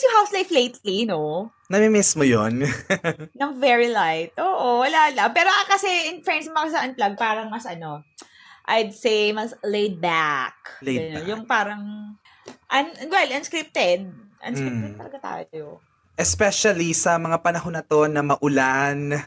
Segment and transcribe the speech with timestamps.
[0.00, 1.52] nami-miss yung house life lately, no?
[1.68, 2.64] Nami-miss mo yun?
[3.40, 4.32] Ng very light.
[4.40, 5.30] Oo, wala lang.
[5.36, 8.02] Pero ah, kasi, in fairness mga sa unplug, parang mas ano,
[8.66, 10.80] I'd say mas laid back.
[10.82, 11.24] Laid back.
[11.28, 12.16] Yung parang,
[12.72, 14.08] un- well, unscripted.
[14.40, 14.98] Unscripted Mm.
[14.98, 15.84] talaga tayo.
[16.16, 19.20] Especially sa mga panahon na to na maulan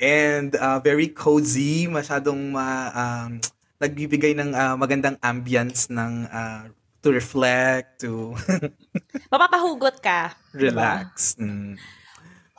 [0.00, 3.40] and uh, very cozy, masyadong ma, um,
[3.80, 6.68] nagbibigay ng uh, magandang ambience ng uh,
[7.02, 8.34] to reflect, to
[9.32, 10.34] Mapapahugot ka.
[10.52, 11.34] relax.
[11.40, 11.76] Mm.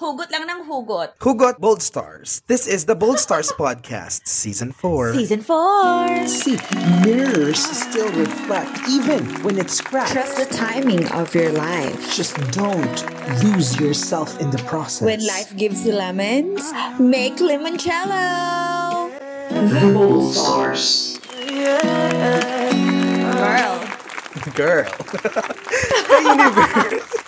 [0.02, 1.14] Hugot lang ng hugot.
[1.22, 2.42] Hugot Bold Stars.
[2.50, 5.14] This is the Bold Stars podcast, season 4.
[5.14, 6.26] Season 4.
[6.26, 6.58] See,
[7.06, 10.18] mirrors still reflect even when it's cracked.
[10.18, 12.02] Trust the timing of your life.
[12.18, 12.98] Just don't
[13.46, 15.06] lose yourself in the process.
[15.06, 16.66] When life gives you lemons,
[16.98, 19.14] make limoncello.
[19.54, 21.20] The Bold Stars.
[23.38, 23.81] Girl.
[24.56, 24.90] Girl.
[26.08, 27.24] hey, universe.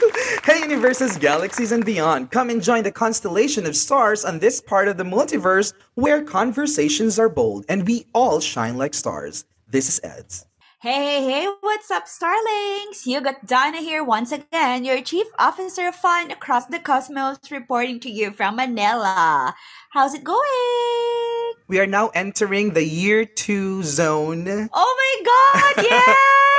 [0.45, 2.31] hey, universes, galaxies, and beyond.
[2.31, 7.19] Come and join the constellation of stars on this part of the multiverse where conversations
[7.19, 9.45] are bold and we all shine like stars.
[9.67, 10.45] This is Eds.
[10.81, 13.07] Hey, hey, hey, what's up, Starlings?
[13.07, 18.01] You got Donna here once again, your Chief Officer of Fun across the cosmos, reporting
[18.01, 19.55] to you from Manila.
[19.91, 21.53] How's it going?
[21.67, 24.69] We are now entering the year two zone.
[24.73, 26.52] Oh my god, yes!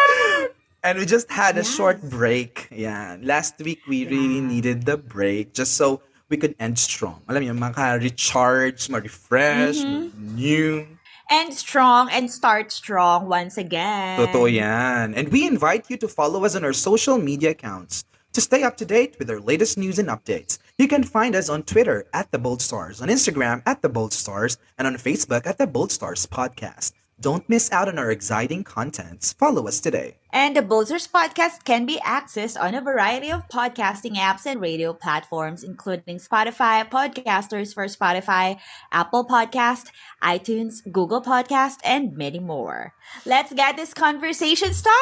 [0.84, 1.72] And we just had a Yes.
[1.74, 2.68] short break.
[2.70, 3.16] Yeah.
[3.24, 7.24] Last week, we really needed the break just so we could end strong.
[7.24, 10.36] Alam niyo, maka-recharge, ma-refresh, Mm-hmm.
[10.36, 10.86] new.
[11.32, 14.20] and strong and start strong once again.
[14.20, 15.16] Totoo yan.
[15.16, 18.05] And we invite you to follow us on our social media accounts
[18.36, 20.60] to stay up to date with our latest news and updates.
[20.77, 24.12] You can find us on Twitter at The Bold Stars, on Instagram at The Bold
[24.12, 26.92] Stars, and on Facebook at The Bold Stars Podcast.
[27.25, 29.33] Don't miss out on our exciting contents.
[29.33, 30.17] Follow us today.
[30.30, 34.92] And the Bolzers podcast can be accessed on a variety of podcasting apps and radio
[34.92, 38.58] platforms, including Spotify, Podcasters for Spotify,
[38.92, 39.86] Apple Podcast,
[40.22, 42.92] iTunes, Google Podcast, and many more.
[43.24, 45.01] Let's get this conversation started!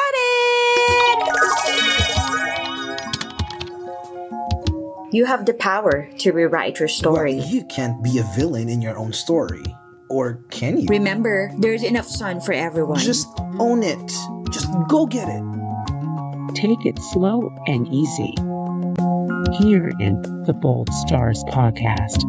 [5.11, 7.35] You have the power to rewrite your story.
[7.35, 9.75] Well, you can't be a villain in your own story.
[10.13, 10.85] Or can you?
[10.89, 12.99] Remember, there's enough sun for everyone.
[12.99, 14.11] Just own it.
[14.51, 15.43] Just go get it.
[16.53, 18.31] Take it slow and easy.
[19.57, 22.21] Here in the Bold Stars podcast.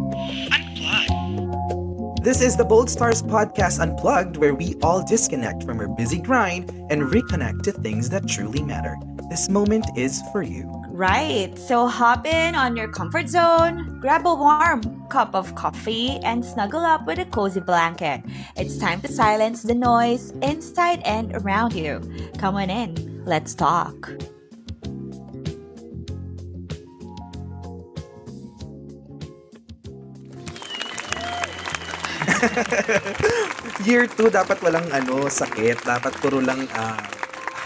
[2.22, 6.70] This is the Bold Stars Podcast Unplugged, where we all disconnect from our busy grind
[6.88, 8.96] and reconnect to things that truly matter.
[9.28, 10.83] This moment is for you.
[10.94, 14.78] Right, so hop in on your comfort zone, grab a warm
[15.10, 18.22] cup of coffee, and snuggle up with a cozy blanket.
[18.54, 21.98] It's time to silence the noise inside and around you.
[22.38, 22.94] Come on in,
[23.26, 24.06] let's talk.
[33.82, 35.82] Year 2, dapat walang ano, sakit.
[35.82, 37.02] Dapat puro lang ah,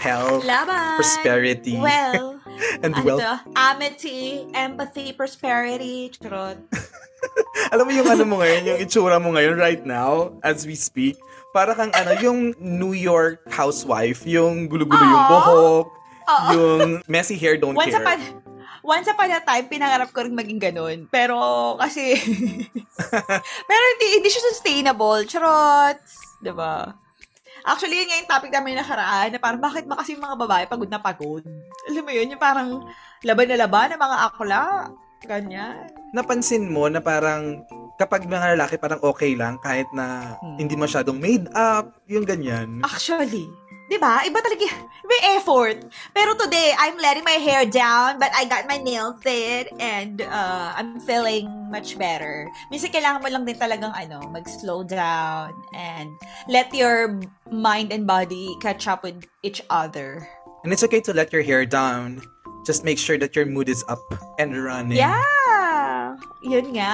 [0.01, 0.97] health, Laban!
[0.97, 2.28] prosperity, Well,
[2.83, 3.21] and ano wealth.
[3.21, 3.33] to?
[3.55, 6.57] Amity, empathy, prosperity, charot.
[7.73, 11.19] Alam mo yung ano mo ngayon, yung itsura mo ngayon right now, as we speak,
[11.51, 15.87] para kang ano, yung New York housewife, yung gulo-gulo yung buhok,
[16.29, 16.47] Oo.
[16.53, 18.01] yung messy hair don't Once care.
[18.05, 18.19] upon,
[18.85, 20.97] once upon a time, pinangarap ko rin maging ganun.
[21.09, 21.35] Pero,
[21.77, 22.15] kasi,
[23.69, 25.25] pero hindi, hindi siya sustainable.
[25.25, 25.99] Charot!
[26.39, 26.95] Diba?
[27.61, 30.87] Actually, yun nga yung topic namin nakaraan, na parang bakit ba kasi mga babae pagod
[30.87, 31.43] na pagod?
[31.85, 32.69] Alam mo yun, yung parang
[33.21, 34.63] laban na laban ng mga akla.
[35.19, 35.91] Ganyan.
[36.11, 37.67] Napansin mo na parang
[37.99, 40.55] kapag mga lalaki parang okay lang kahit na Hmm.
[40.55, 42.79] hindi masyadong made up, yung ganyan.
[42.81, 43.51] Actually,
[43.89, 44.21] di ba?
[44.21, 44.69] Iba talaga,
[45.03, 45.81] may effort.
[46.13, 50.77] Pero today, I'm letting my hair down, but I got my nails did, and uh,
[50.77, 52.45] I'm feeling much better.
[52.69, 56.13] Minsan kailangan mo lang din talagang ano, mag-slow down and
[56.45, 57.17] let your
[57.49, 60.21] mind and body catch up with each other.
[60.63, 62.21] And it's okay to let your hair down.
[62.67, 64.03] Just make sure that your mood is up
[64.37, 65.01] and running.
[65.01, 65.38] Yeah!
[66.39, 66.93] Yun nga.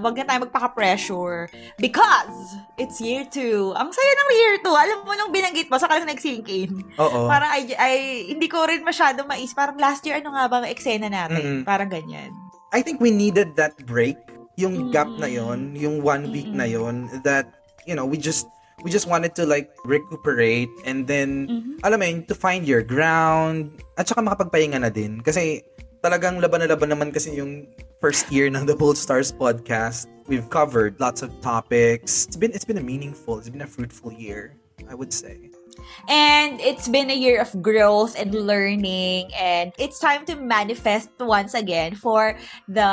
[0.00, 1.52] Wag na tayo magpaka-pressure.
[1.76, 3.76] Because, it's year two.
[3.76, 4.72] Ang saya ng year two.
[4.72, 6.80] Alam mo, nung binanggit mo, saka nag-sink in.
[6.96, 7.26] Oo.
[7.32, 7.96] Parang ay, ay,
[8.32, 9.52] hindi ko rin masyado mais.
[9.52, 11.44] Parang last year, ano nga bang eksena natin?
[11.44, 11.68] Mm-mm.
[11.68, 12.32] Parang ganyan.
[12.72, 14.16] I think we needed that break,
[14.56, 17.46] yung gap na yon, yung one week na yon that
[17.86, 18.48] you know, we just
[18.84, 21.72] we just wanted to like recuperate and then Mhm.
[21.80, 25.64] alam mo yun, to find your ground at saka makapagpahinga na din kasi
[26.04, 27.64] talagang laban na laban naman kasi yung
[28.00, 30.06] first year ng The Bold Stars podcast.
[30.26, 32.26] We've covered lots of topics.
[32.26, 34.58] It's been it's been a meaningful, it's been a fruitful year,
[34.90, 35.50] I would say.
[36.08, 41.52] And it's been a year of growth and learning and it's time to manifest once
[41.52, 42.92] again for the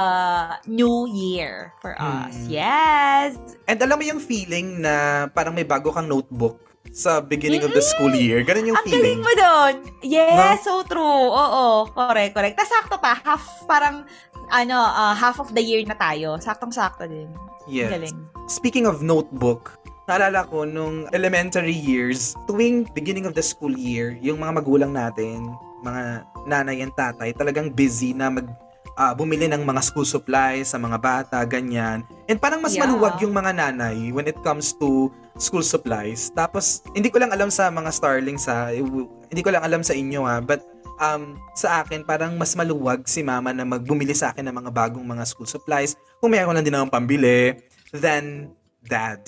[0.68, 2.36] new year for us.
[2.44, 2.52] Mm.
[2.52, 3.40] Yes.
[3.72, 7.82] And alam mo yung feeling na parang may bago kang notebook sa beginning of the
[7.82, 8.44] school year.
[8.44, 9.20] Ganun yung Ang galing feeling.
[9.22, 9.74] mo doon.
[10.04, 11.02] Yes, so true.
[11.32, 12.56] Oo, correct, correct.
[12.60, 14.04] Tapos sakto pa, half, parang,
[14.52, 16.36] ano, ah, half of the year na tayo.
[16.38, 17.32] Saktong-sakto din.
[17.66, 17.90] Yes.
[17.90, 18.18] Galing.
[18.46, 24.38] Speaking of notebook, naalala ko nung elementary years, tuwing beginning of the school year, yung
[24.38, 25.48] mga magulang natin,
[25.82, 28.46] mga nanay and tatay, talagang busy na mag
[28.94, 32.06] ah, bumili ng mga school supplies sa mga bata, ganyan.
[32.30, 32.86] And parang mas Yeah.
[32.86, 36.30] maluwag yung mga nanay when it comes to school supplies.
[36.34, 40.22] Tapos, hindi ko lang alam sa mga starlings ha, hindi ko lang alam sa inyo
[40.26, 40.62] ha, but
[41.02, 45.06] um, sa akin, parang mas maluwag si mama na magbumili sa akin ng mga bagong
[45.06, 45.98] mga school supplies.
[46.22, 47.58] Kung mayroon lang din akong pambili,
[47.94, 48.50] than
[48.86, 49.22] dad.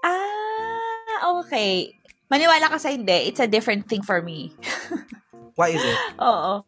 [0.00, 1.92] Ah, okay.
[2.26, 4.56] Maniwala ka sa hindi, it's a different thing for me.
[5.58, 5.98] Why is it?
[6.20, 6.64] Oo.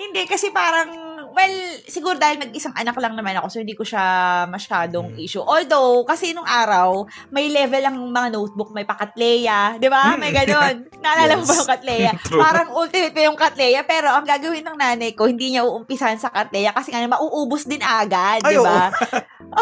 [0.00, 0.88] Hindi, kasi parang,
[1.30, 4.00] well, siguro dahil mag-isang anak lang naman ako, so hindi ko siya
[4.48, 5.20] masyadong Mm.
[5.20, 5.44] issue.
[5.44, 10.16] Although, kasi nung araw, may level ang mga notebook, may pakatleya, di ba?
[10.16, 10.88] May ganun.
[11.04, 11.44] Naalala mo.
[11.44, 11.48] Yes.
[11.48, 12.10] ba yung katleya?
[12.48, 16.32] Parang ultimate pa yung katleya, pero ang gagawin ng nanay ko, hindi niya uumpisahan sa
[16.32, 18.88] katleya kasi nga mauubos din agad, di ba?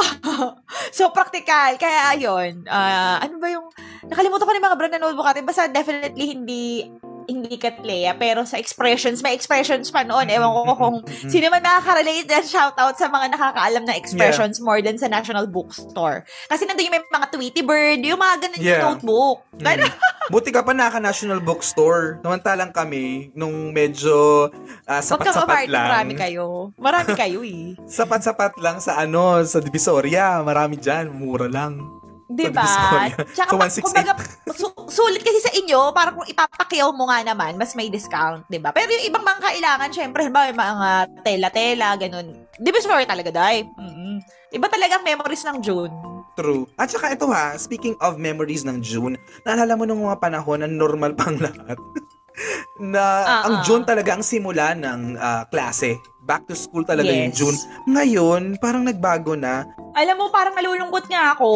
[0.96, 1.74] so, practical.
[1.74, 2.62] Kaya, ayun.
[2.70, 3.66] ah, ano ba yung,
[4.06, 5.42] nakalimutan ko na yung mga brand na notebook natin.
[5.42, 6.86] Basta definitely hindi
[7.28, 10.26] hindi katleya, pero sa expressions, may expressions pa noon.
[10.26, 10.96] Ewan ko kung
[11.28, 16.24] sino man nakaka-relate na shoutout sa mga nakakaalam na expressions more than sa National Bookstore.
[16.48, 18.80] Kasi nandun yung may mga Tweety Bird, yung mga ganun Yeah.
[18.80, 19.44] yung notebook.
[19.60, 19.84] Mm.
[20.32, 22.20] Buti ka pa naka-national bookstore.
[22.20, 24.48] Samantalang kami, nung medyo
[24.84, 25.88] kang sapat-sapat lang.
[25.88, 26.68] marami kayo.
[26.76, 27.76] Marami kayo eh.
[27.84, 30.40] Sapat-sapat lang sa ano, sa Divisoria.
[30.40, 31.97] Marami dyan, mura lang.
[32.28, 33.08] Di ba?
[33.32, 33.84] Tsaka, 168.
[33.88, 34.12] kumbaga,
[34.52, 38.60] su- sulit kasi sa inyo, parang kung ipapakyaw mo nga naman, mas may discount, di
[38.60, 38.68] ba?
[38.68, 40.90] Pero yung ibang mga kailangan, syempre, halimbawa, yung mga
[41.24, 42.26] tela-tela, ganun.
[42.60, 43.64] Di ba sorry talaga, Day?
[43.64, 45.92] mm Iba talagang memories ng June.
[46.32, 46.64] True.
[46.80, 50.68] At saka ito ha, speaking of memories ng June, naalala mo nung mga panahon na
[50.70, 51.76] normal pang lahat.
[52.78, 53.64] na Ah, ang ah.
[53.64, 55.98] June talaga ang simula ng ah, klase.
[56.20, 57.40] Back to school talaga yung Yes.
[57.40, 57.56] June.
[57.86, 59.64] Ngayon, parang nagbago na.
[59.96, 61.48] Alam mo, parang nalulungkot nga ako.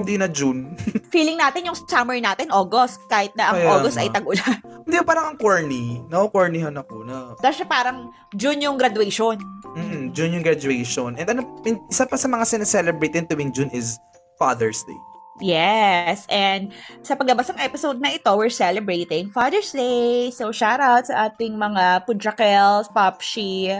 [0.00, 0.78] Hindi na June.
[1.14, 3.02] Feeling natin yung summer natin, August.
[3.06, 4.02] Kahit na ang Kaya August nga.
[4.02, 4.58] ay tag-ulan.
[4.86, 5.98] Hindi, parang ang corny.
[6.06, 9.34] Na-cornyhan ako na Tapos siya parang June yung graduation.
[9.74, 11.16] Mm, June yung graduation.
[11.16, 11.40] And ano,
[11.88, 13.98] isa pa sa mga sineselebrate in tuwing June is
[14.36, 15.00] Father's Day.
[15.42, 16.26] Yes.
[16.30, 16.70] And
[17.02, 20.30] sa paglabas ng episode na ito, we're celebrating Father's Day.
[20.30, 23.74] So, shout out sa ating mga Pudrakels, Popshi.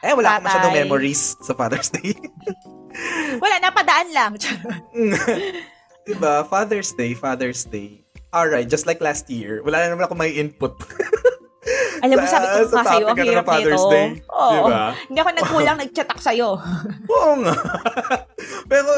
[0.00, 2.14] Eh, wala akong masyadong memories sa Father's Day.
[3.42, 4.32] Wala, napadaan lang.
[6.10, 6.42] diba?
[6.50, 8.02] Father's Day, Father's Day.
[8.34, 10.74] Alright, just like last year, wala na naman ako may input.
[12.02, 13.90] Alam mo, Sa- sabi ko sa nga sa'yo, ang hirap nito.
[13.90, 14.08] Day.
[14.32, 14.50] Oo.
[14.50, 14.84] Diba?
[15.06, 16.48] Hindi ako nagkulang, nag-chat ako sa'yo.
[17.06, 17.54] Oo nga.
[18.70, 18.90] Pero,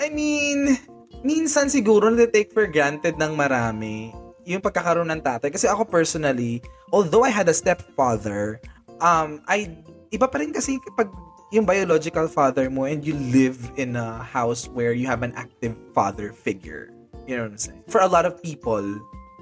[0.00, 0.78] I mean,
[1.22, 4.14] minsan siguro na-take for granted ng marami
[4.48, 5.52] yung pagkakaroon ng tatay.
[5.52, 8.58] Kasi ako personally, although I had a stepfather,
[9.04, 9.68] um, I,
[10.08, 11.12] iba pa rin kasi kapag
[11.52, 15.76] yung biological father mo and you live in a house where you have an active
[15.96, 16.92] father figure.
[17.28, 17.84] You know what I'm saying?
[17.88, 18.84] For a lot of people,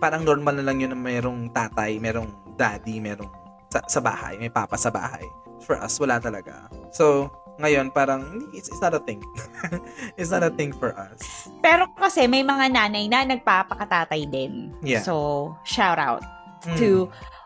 [0.02, 3.30] parang normal na lang yun na mayroong tatay, mayroong daddy, mayroong
[3.70, 5.22] sa, sa bahay, may papa sa bahay.
[5.66, 6.70] For us, wala talaga.
[6.94, 8.22] So, ngayon, parang,
[8.52, 9.24] it's, it's not a thing.
[10.20, 11.48] it's not a thing for us.
[11.64, 14.72] Pero kasi may mga nanay na nagpapakatatay din.
[14.84, 15.00] Yeah.
[15.00, 16.20] So, shout out
[16.66, 16.78] Mm.
[16.82, 16.88] to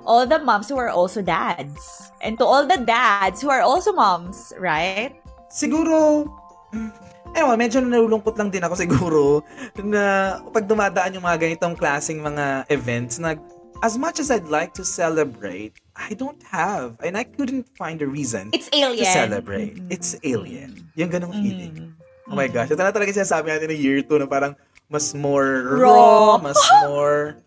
[0.07, 2.09] all the moms who are also dads.
[2.25, 5.12] And to all the dads who are also moms, right?
[5.52, 6.25] Siguro,
[7.37, 9.21] ewan, medyo nalulungkot lang din ako siguro
[9.85, 13.37] na pag dumadaan yung mga ganitong klaseng mga events na
[13.83, 16.97] as much as I'd like to celebrate, I don't have.
[17.05, 19.05] And I couldn't find a reason It's alien.
[19.05, 19.77] to celebrate.
[19.77, 19.93] Mm-mm.
[19.93, 20.89] It's alien.
[20.97, 21.75] Yung ganong feeling.
[21.77, 21.93] Mm.
[22.31, 22.71] Oh my gosh.
[22.71, 24.53] Ito na talaga sinasabi natin ng year 2 na parang
[24.91, 26.39] mas more Raw.
[26.39, 27.37] raw, mas more...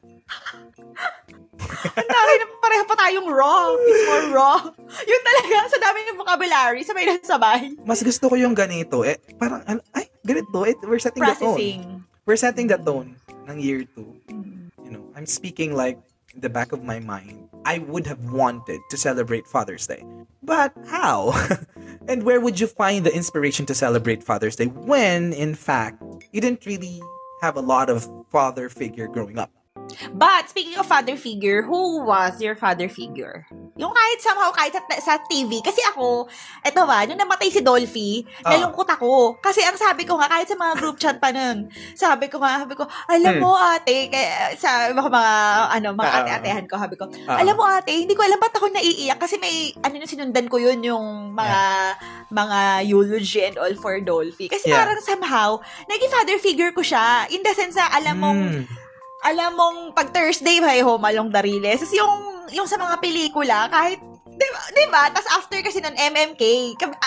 [1.84, 3.72] Ang dami na pareho pa tayong raw.
[3.88, 4.60] It's more raw.
[5.08, 7.62] Yun talaga, sa dami ng vocabulary, sabay na sabay.
[7.88, 9.08] Mas gusto ko yung ganito.
[9.08, 9.64] Eh, parang,
[9.96, 10.68] ay, ganito.
[10.68, 11.56] Eh, we're setting the tone.
[11.56, 11.80] Processing.
[12.28, 13.16] We're setting the tone
[13.48, 14.32] ng year 2.
[14.32, 14.72] Mm.
[14.84, 16.00] You know, I'm speaking like
[16.44, 17.50] the back of my mind.
[17.66, 20.04] I would have wanted to celebrate Father's Day.
[20.44, 21.32] But how?
[22.08, 26.42] and where would you find the inspiration to celebrate Father's Day when, in fact, you
[26.42, 27.02] didn't really
[27.42, 29.50] have a lot of father figure growing up?
[30.12, 33.46] But, speaking of father figure, who was your father figure?
[33.74, 35.62] Yung kahit somehow, kahit sa, sa TV.
[35.62, 36.30] Kasi ako,
[36.62, 38.54] eto ba, nung namatay si Dolphy, Ah.
[38.54, 39.38] nalungkot ako.
[39.40, 42.62] Kasi ang sabi ko nga, kahit sa mga group chat pa nun, sabi ko nga,
[42.62, 43.42] sabi ko, alam Hmm.
[43.42, 45.34] mo ate, kaya, sa mga, mga
[45.74, 46.20] ano, mga Ah.
[46.22, 47.42] ate-atehan ko, sabi ko, Ah.
[47.42, 50.58] alam mo ate, hindi ko alam ba't ako naiiyak kasi may, ano na sinundan ko
[50.58, 51.62] yun, yung mga,
[52.30, 54.50] mga eulogy and all for Dolphy.
[54.50, 54.82] Kasi Yeah.
[54.82, 57.26] parang somehow, naging father figure ko siya.
[57.30, 58.82] In the sense na, alam mong, Mm.
[59.24, 61.80] Alam mong pag Thursday, may home along the Riles.
[61.80, 62.14] Tapos yung,
[62.52, 64.62] yung sa mga pelikula, kahit, di ba?
[64.70, 65.04] Di ba?
[65.10, 66.44] Tapos after kasi ng MMK,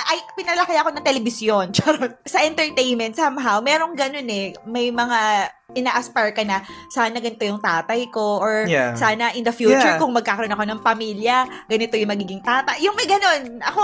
[0.09, 1.67] ay, pinalaki ako ng telebisyon.
[1.77, 2.17] Charot.
[2.25, 4.57] Sa entertainment, somehow, merong ganun eh.
[4.65, 8.97] May mga ina-aspire ka na, sana ganito yung tatay ko, or Yeah.
[8.97, 10.01] sana in the future, Yeah.
[10.01, 12.81] kung magkakaroon ako ng pamilya, ganito yung magiging tatay.
[12.81, 13.83] Yung may ganun, ako,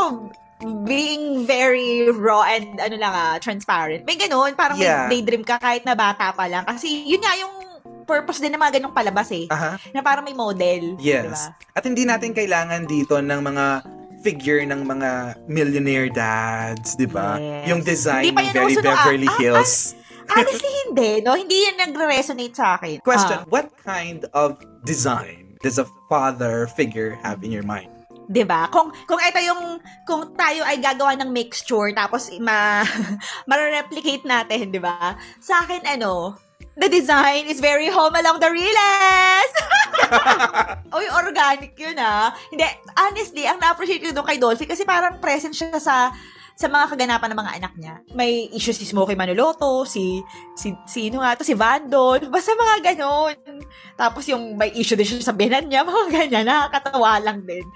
[0.86, 4.06] being very raw and ano lang ah, transparent.
[4.06, 5.10] May ganun, parang Yeah.
[5.10, 6.62] may daydream ka kahit na bata pa lang.
[6.62, 7.50] Kasi yun nga yung
[8.04, 9.46] purpose din ng mga ganung palabas eh.
[9.48, 9.78] Aha.
[9.94, 10.98] Na parang may model.
[10.98, 11.50] Yes.
[11.50, 11.74] Diba?
[11.74, 13.66] At hindi natin kailangan dito ng mga
[14.22, 15.10] figure ng mga
[15.50, 17.36] millionaire dads, di ba?
[17.36, 17.66] Yes.
[17.66, 19.74] Yung design ng very uso nung- Beverly ah, ah, Hills.
[20.30, 21.10] Honestly, hindi.
[21.26, 21.34] No?
[21.34, 23.02] Hindi yan nagre-resonate sa akin.
[23.02, 24.56] Question, Ah, what kind of
[24.86, 27.90] design does a father figure have in your mind?
[28.30, 28.70] 'di ba?
[28.70, 32.80] Kung kung ito yung kung tayo ay gagawa ng mixture tapos ma
[33.50, 35.18] ma-replicate natin, 'di ba?
[35.42, 36.38] Sa akin ano,
[36.76, 39.54] the design is very home along the realest.
[40.96, 42.32] Uy, organic yun ah.
[42.48, 42.66] Hindi,
[42.96, 46.12] honestly, ang na-appreciate ko doon kay Dolphy kasi parang present siya sa
[46.62, 47.94] sa mga kaganapan ng mga anak niya.
[48.14, 50.22] May issue si Smokey Manoloto, si,
[50.54, 53.34] si, sino nga to, si Vandol, basta mga ganon.
[53.98, 57.66] Tapos yung may issue din siya sa binan niya, mga ganyan, nakakatawa lang din.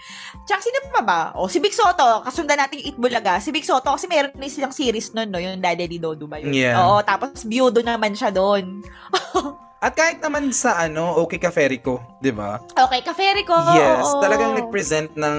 [0.47, 1.21] Tsaka sino pa ba?
[1.35, 3.43] O, si Big Soto, kasundan natin yung Itbulaga.
[3.43, 5.43] Si Big Soto, kasi meron din silang series nun, no?
[5.43, 6.55] Yung Daddy di Dodo ba yun?
[6.55, 6.79] Yeah.
[6.79, 8.87] Oo, tapos biyudo naman siya doon.
[9.77, 12.57] At kahit naman sa ano, okay ka Ferico, di ba?
[12.73, 13.53] Okay, Kaferi ko.
[13.77, 14.25] yes, oo.
[14.25, 15.39] talagang nag-present ng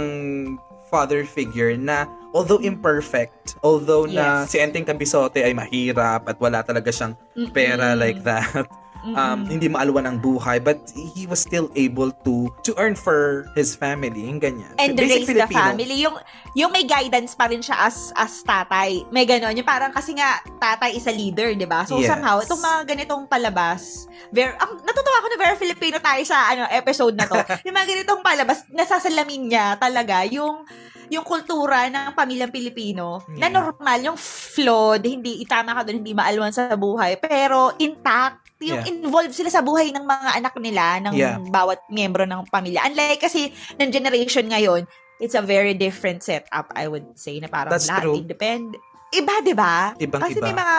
[0.88, 2.08] father figure na
[2.38, 4.54] although imperfect, although na Yes.
[4.54, 7.18] si Enteng Cabisote ay mahirap at wala talaga siyang
[7.50, 8.00] pera Mm-mm.
[8.00, 8.70] like that.
[9.08, 10.84] Um, hindi maalwan ng buhay but
[11.16, 15.28] he was still able to to earn for his family yung ganyan and Basic raise
[15.32, 15.64] the Filipino.
[15.64, 15.98] family.
[16.04, 16.16] Yung,
[16.52, 19.08] yung may guidance pa rin siya as, as tatay.
[19.08, 19.56] May ganon.
[19.56, 21.88] Yung parang kasi nga, tatay is a leader, di ba?
[21.88, 22.12] So Yes.
[22.12, 26.68] somehow, itong mga ganitong palabas, very, ang, natutuwa ako na very Filipino tayo sa ano
[26.68, 27.40] episode na to.
[27.70, 30.68] yung mga ganitong palabas, nasasalamin niya talaga yung
[31.08, 33.54] yung kultura ng pamilyang Pilipino na Yeah.
[33.54, 38.90] normal, yung flawed, hindi itama ka doon, hindi maalwan sa buhay, pero intact, yung Yeah.
[38.90, 41.38] involved sila sa buhay ng mga anak nila, ng Yeah.
[41.48, 42.84] bawat miyembro ng pamilya.
[42.86, 44.84] Unlike kasi ng generation ngayon,
[45.18, 48.18] it's a very different setup, I would say, na parang That's lahat true.
[48.18, 48.78] independent.
[49.08, 49.96] Iba, di ba?
[49.96, 50.52] Ibang Kasi iba.
[50.52, 50.76] may mga,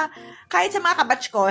[0.52, 1.48] kahit sa mga kabatch ko,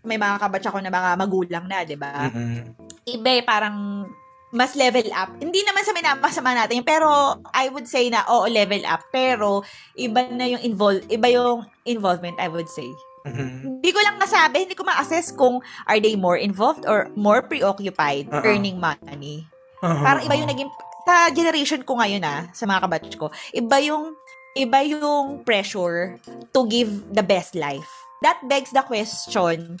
[0.00, 2.32] may mga kabatch ako na mga magulang na, di ba?
[2.32, 2.72] Mm-mm.
[3.04, 4.08] Iba eh, parang
[4.56, 5.36] mas level up.
[5.36, 9.04] Hindi naman sa minamasama natin, pero I would say na, oo, level up.
[9.12, 9.60] Pero,
[9.92, 12.88] iba na yung involve, iba yung involvement, I would say.
[13.28, 13.84] Mhm.
[13.84, 18.32] Hindi ko lang nasabi, hindi ko ma-assess kung are they more involved or more preoccupied
[18.32, 18.48] Uh-uh.
[18.48, 19.44] earning money.
[19.84, 20.00] Uh-huh.
[20.00, 20.70] Parang iba yung naging,
[21.04, 24.16] sa generation ko ngayon ah, sa mga kabatch ko, iba yung,
[24.56, 26.16] iba yung pressure
[26.56, 27.86] to give the best life.
[28.24, 29.76] That begs the question,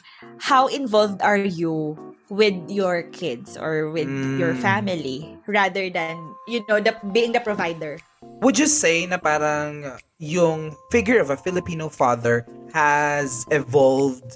[0.52, 1.96] how involved are you
[2.28, 4.62] with your kids or with your Mm.
[4.62, 6.18] family rather than,
[6.50, 7.98] you know, the, being the provider?
[8.42, 9.86] Would you say na parang
[10.18, 14.26] yung figure of a Filipino father has evolved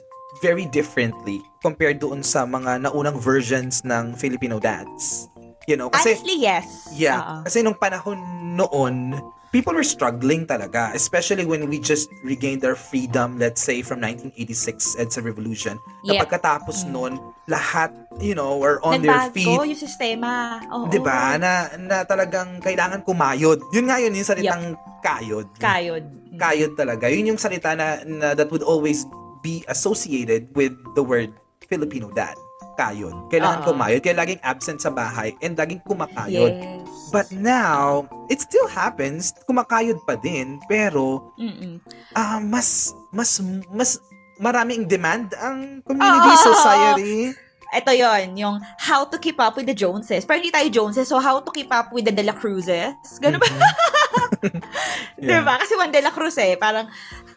[0.40, 5.26] very differently compared doon sa mga naunang versions ng Filipino dads?
[5.68, 6.66] You know, kasi Honestly, yes.
[6.94, 7.20] Yeah.
[7.20, 7.34] Oo.
[7.44, 8.18] Kasi nung panahon
[8.56, 9.18] noon,
[9.50, 10.94] people were struggling talaga.
[10.94, 15.78] Especially when we just regained our freedom, let's say, from 1986 EDSA Revolution.
[16.02, 16.20] Na Yep.
[16.26, 19.74] pagkatapos noon, lahat, you know, were on their Nagbago feet.
[19.74, 20.62] yung sistema.
[20.70, 20.86] Oo.
[20.86, 21.34] 'Di ba?
[21.36, 23.58] Na, na talagang kailangan kumayod.
[23.74, 25.50] Yun nga yun, yung salitang kayod.
[25.58, 26.04] Kayod.
[26.38, 27.10] Kayod talaga.
[27.10, 29.02] Yun yung salita na, na that would always
[29.40, 31.32] be associated with the word
[31.66, 32.34] Filipino dad.
[32.80, 33.28] Kayod.
[33.28, 33.66] Kailangan Oo.
[33.76, 34.00] kumayod.
[34.00, 36.56] Kaya laging absent sa bahay and laging kumakayod.
[36.56, 37.12] Yes.
[37.12, 41.76] But now, it still happens, kumakayod pa din, pero Mm-mm.
[42.16, 43.36] ah mas mas
[43.68, 44.00] mas
[44.40, 46.44] maraming demand ang community Oo.
[46.56, 47.16] society.
[47.70, 50.26] Ito yon yung how to keep up with the Joneses.
[50.26, 52.96] Pero hindi tayo Joneses, so how to keep up with the De La Cruzes.
[53.20, 53.46] Ganun ba?
[55.20, 55.44] Yeah.
[55.44, 55.54] Diba?
[55.60, 56.88] Kasi one De La Cruz eh, parang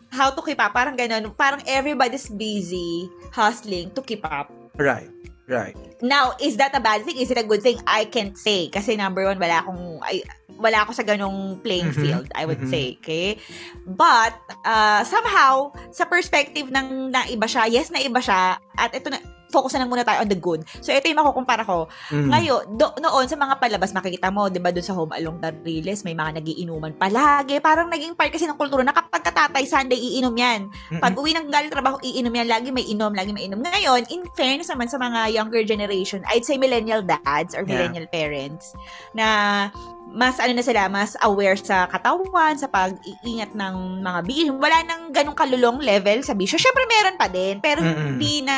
[0.07, 1.35] how to keep up, parang ganun.
[1.35, 4.47] Parang everybody's busy hustling to keep up.
[4.79, 5.12] Right.
[5.43, 5.75] Right.
[5.99, 7.19] Now, is that a bad thing?
[7.19, 7.75] Is it a good thing?
[7.83, 8.71] I can't say.
[8.71, 10.23] Kasi number one, wala akong, ay,
[10.55, 11.99] wala ako sa ganong playing Mhm.
[11.99, 12.71] field, I would Mhm.
[12.71, 12.85] say.
[12.99, 13.35] Okay?
[13.83, 19.11] But, uh, somehow, sa perspective ng na iba siya, yes, na iba siya, at ito
[19.11, 19.19] na,
[19.53, 20.65] focus na lang muna tayo on the good.
[20.81, 21.85] So, ito yung makukumpara ko.
[22.09, 22.29] Mm.
[22.33, 25.53] Ngayon, do, noon sa mga palabas, makikita mo, di ba, doon sa Home Along the
[25.61, 27.61] Riles, may mga nagiinuman palagi.
[27.61, 30.73] Parang naging part kasi ng kultura na kapag katatay, Sunday, iinom yan.
[30.97, 32.47] Pag uwi ng galing trabaho, iinom yan.
[32.49, 33.61] Lagi may inom, lagi may inom.
[33.61, 37.79] Ngayon, in fairness naman sa mga younger generation, I'd say millennial dads or Yeah.
[37.87, 38.73] millennial parents,
[39.13, 39.69] na
[40.13, 44.53] mas ano na sila, mas aware sa katawan, sa pag-iingat ng mga bisyo.
[44.53, 46.55] Wala nang ganong kalulong level sa bisyo.
[46.55, 48.13] Syempre meron pa din, pero Mm-mm.
[48.15, 48.57] hindi na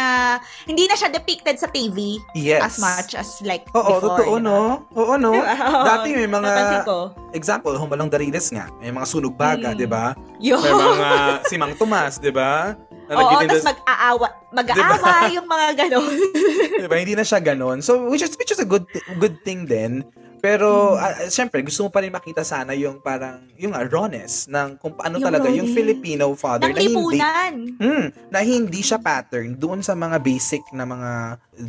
[0.67, 2.59] hindi na siya depicted sa TV Yes.
[2.62, 4.19] as much as like Oo, before.
[4.19, 4.43] totoo, diba?
[4.43, 4.59] no?
[4.91, 5.31] Oo, no?
[5.88, 6.83] Dati may mga-.
[7.31, 8.67] Example, Humalong Dariles nga.
[8.77, 9.79] May mga sunog baga, Mm.
[9.79, 10.12] di ba?
[10.35, 11.09] May mga
[11.47, 12.75] si Mang Tomas, di ba?
[13.07, 15.09] Na Oo, tapos mag-aawa, mag-aawa
[15.39, 16.15] yung mga ganon.
[16.75, 16.95] diba?
[17.00, 17.79] Hindi na siya ganon.
[17.79, 18.83] So, which is, which is a good
[19.15, 20.03] good thing din.
[20.45, 21.01] Pero, Hmm.
[21.01, 24.93] ah, syempre, gusto mo pa rin makita sana yung parang, yung uh, rawness ng kung
[24.93, 25.73] paano Yung talaga yung rawness.
[25.73, 30.85] Filipino father Ng na hindi, hmm, na hindi siya pattern doon sa mga basic na
[30.85, 31.11] mga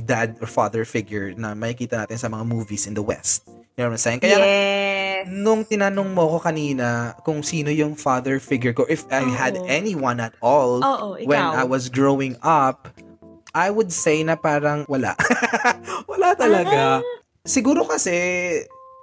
[0.04, 3.48] dad or father figure na makikita natin sa mga movies in the West.
[3.76, 4.20] You know what I'm saying?
[4.20, 5.24] Kaya, yes.
[5.28, 9.64] nung tinanong mo ko kanina kung sino yung father figure ko, if I had Oo.
[9.68, 11.24] anyone at all, ikaw.
[11.24, 12.92] when I was growing up,
[13.56, 15.16] I would say na parang wala.
[16.12, 17.00] wala talaga.
[17.46, 18.12] Siguro kasi,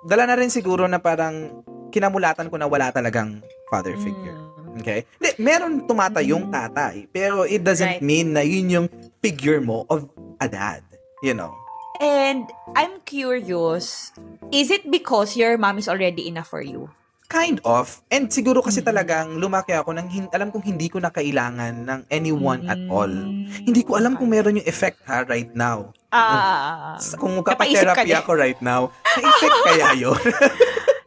[0.03, 3.39] dala na rin siguro na parang kinamulatan ko na wala talagang
[3.71, 4.35] father figure.
[4.35, 4.83] Mm.
[4.83, 5.07] Okay?
[5.17, 7.07] Hindi, meron tumatayong tatay.
[7.07, 8.05] Pero it doesn't Right.
[8.05, 8.87] mean na yun yung
[9.23, 10.11] figure mo of
[10.43, 10.83] a dad.
[11.23, 11.55] You know?
[12.03, 14.11] And I'm curious,
[14.51, 16.91] is it because your mom is already enough for you?
[17.31, 18.03] Kind of.
[18.11, 18.87] And siguro kasi Mm.
[18.91, 23.09] talagang lumaki ako nang hin- alam kong hindi ko na kailangan ng anyone at all.
[23.09, 23.71] Mm.
[23.71, 25.95] Hindi ko alam kung meron yung effect ha right now.
[26.13, 28.21] Ah, Kung Napaisip ka kapag-therapy din.
[28.21, 30.21] ako right now, na-effect kaya yun?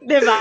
[0.03, 0.39] diba?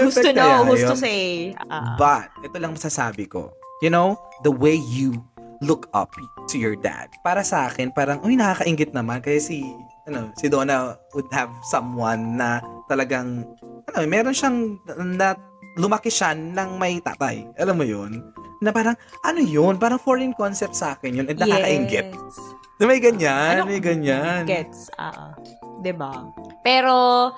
[0.00, 0.64] Who's to know?
[0.64, 1.52] Who's to say?
[1.68, 1.96] Ah.
[2.00, 3.52] But, ito lang masasabi ko.
[3.84, 5.20] You know, the way you
[5.60, 6.12] look up
[6.48, 7.12] to your dad.
[7.20, 9.20] Para sa akin, parang, uy, nakakaingit naman.
[9.20, 9.60] Kaya si,
[10.06, 13.44] ano, si Donna would have someone na talagang,
[13.92, 14.80] ano, meron siyang,
[15.16, 15.36] na
[15.76, 17.44] lumaki siya ng may tatay.
[17.60, 18.24] Alam mo yun?
[18.58, 19.78] Na parang, ano yun?
[19.78, 21.26] Parang foreign concept sa akin yun.
[21.30, 22.08] And nakakaingit.
[22.10, 22.57] Yes.
[22.78, 23.66] May ganyan, Ano?
[23.66, 24.46] may ganyan.
[24.46, 24.94] Gets.
[24.94, 25.34] Ah,
[25.82, 26.30] 'di ba?
[26.62, 27.30] Pero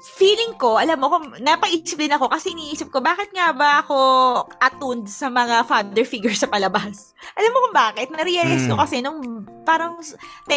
[0.00, 3.96] feeling ko, alam mo, kung napaisip din ako kasi iniisip ko, bakit nga ba ako
[4.56, 7.12] attuned sa mga father figures sa palabas?
[7.38, 8.06] Alam mo kung bakit?
[8.08, 8.80] Na-realize ko Mm.
[8.80, 9.18] kasi nung
[9.66, 10.14] parang 10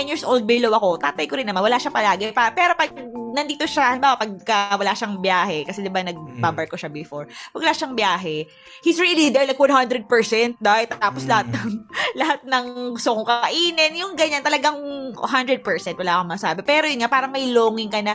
[0.08, 2.30] years old below ako, tatay ko rin naman, wala siya palagi.
[2.32, 2.94] Pa, pero pag
[3.34, 7.62] nandito siya, halimbawa, pagka wala siyang biyahe, kasi di ba nagbabar ko siya before, pag
[7.62, 8.46] wala siyang biyahe,
[8.82, 10.06] he's really there like 100%
[10.60, 11.30] dahil tapos Mm.
[11.32, 11.70] lahat ng
[12.22, 14.78] lahat ng gusto kong kainin, yung ganyan, talagang
[15.16, 15.64] 100%,
[15.98, 16.60] wala akong masabi.
[16.62, 18.14] Pero yun nga, parang may longing ka na,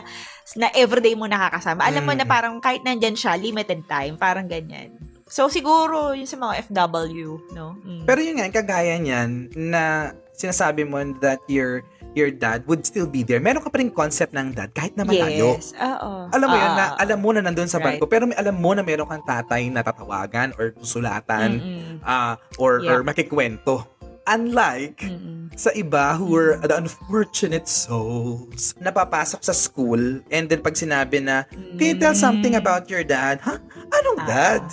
[0.55, 1.83] na everyday mo nakakasama.
[1.83, 2.29] Alam mo na Mm.
[2.29, 4.93] parang kahit nandyan siya, limited time, parang ganyan.
[5.25, 7.75] So, siguro, yun sa mga FW, no?
[7.81, 8.05] Mm.
[8.05, 11.81] Pero yun nga, kagaya niyan na sinasabi mo that your
[12.13, 13.37] your dad would still be there.
[13.37, 15.53] Meron ka pa rin concept ng dad kahit na malayo.
[15.53, 16.25] yes, oo.
[16.33, 18.01] Alam mo yun, Ah, na alam mo na nandun sa Right.
[18.01, 22.01] barko, pero may alam mo na meron kang tatay na tatawagan or susulatan Mm-mm.
[22.01, 22.89] ah, or, Yeah.
[22.91, 23.85] or makikwento.
[24.27, 25.47] Unlike Mm-mm.
[25.55, 31.47] sa iba who were the unfortunate souls napapasok sa school and then pag sinabi na,
[31.79, 32.61] can you tell something Mm.
[32.61, 33.39] about your dad?
[33.41, 33.55] Ha?
[33.89, 34.27] Anong Ah.
[34.27, 34.63] dad?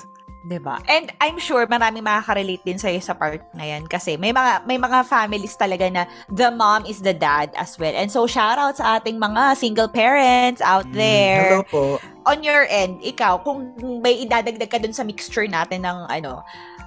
[0.44, 0.76] 'Di ba?
[0.84, 4.76] And I'm sure maraming makaka-relate din sa'yo sa part na yan kasi may mga may
[4.76, 7.96] mga families talaga na the mom is the dad as well.
[7.96, 11.48] And so shout out sa ating mga single parents out Mm, there.
[11.48, 11.82] Hello po.
[12.24, 16.44] On your end, ikaw kung may idadagdag ka dun sa mixture natin ng ano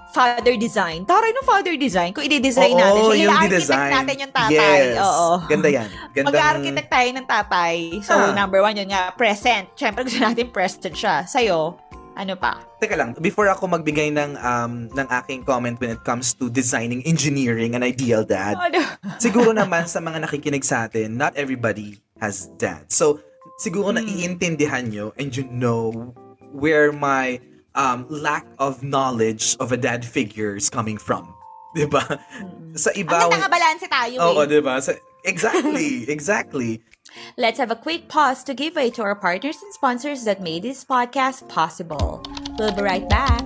[0.10, 1.04] father design.
[1.04, 2.10] Taray ng father design.
[2.12, 4.80] Kung i-design natin siya, yung i-architect natin yung tatay.
[4.94, 4.98] Yes.
[4.98, 5.30] Oo.
[5.46, 5.90] Ganda yan.
[6.12, 6.28] Gandang...
[6.32, 7.76] Mag-architect tayo ng tatay.
[8.02, 8.32] So, Ah.
[8.34, 9.68] number one, yun nga, present.
[9.74, 11.22] Siyempre, gusto natin present siya.
[11.24, 11.76] Sa'yo,
[12.14, 12.58] ano pa?
[12.78, 17.02] Teka lang, before ako magbigay ng um ng aking comment when it comes to designing,
[17.04, 18.82] engineering, an ideal dad, Ano?
[19.18, 22.90] siguro naman sa mga nakikinig sa atin, not everybody has dad.
[22.90, 23.22] So,
[23.58, 23.98] siguro Hmm.
[23.98, 26.14] na iintindihan nyo and you know
[26.50, 27.38] where my
[27.78, 31.32] um, lack of knowledge of a dad figure is coming from.
[31.78, 32.04] 'Di ba?
[32.74, 33.30] Sa iba...
[33.30, 34.50] Ang nakabalanse tayo Oo, eh.
[34.50, 34.82] 'di ba?
[34.82, 36.82] Sa, exactly, exactly.
[37.38, 40.68] Let's have a quick pause to give way to our partners and sponsors that made
[40.68, 42.20] this podcast possible.
[42.60, 43.46] We'll be right back.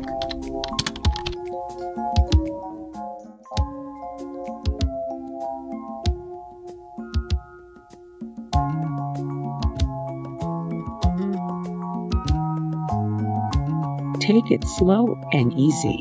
[14.21, 15.99] Take it slow and easy.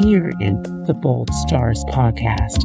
[0.00, 2.64] Here in the Bold Stars podcast.